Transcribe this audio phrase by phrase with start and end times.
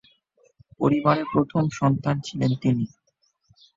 [0.79, 2.85] পরিবারের প্রথম সন্তান ছিলেন তিনি।